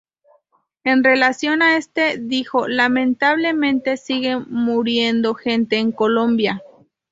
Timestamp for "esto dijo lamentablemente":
1.77-3.97